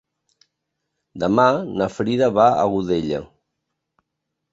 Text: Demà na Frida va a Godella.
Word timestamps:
Demà 1.23 1.45
na 1.81 1.87
Frida 1.97 2.29
va 2.39 2.47
a 2.53 2.65
Godella. 2.77 3.21